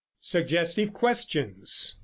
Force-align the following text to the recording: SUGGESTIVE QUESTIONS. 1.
SUGGESTIVE 0.19 0.93
QUESTIONS. 0.93 1.97
1. 1.97 1.99